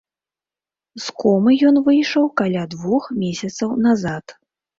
З 1.03 1.13
комы 1.23 1.53
ён 1.71 1.77
выйшаў 1.89 2.25
каля 2.41 2.63
двух 2.73 3.03
месяцаў 3.21 3.77
назад. 3.87 4.25